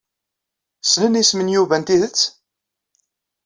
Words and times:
Ssnen 0.83 1.19
isem 1.21 1.41
n 1.43 1.51
Yuba 1.53 1.75
n 1.77 1.83
tidet? 1.87 2.19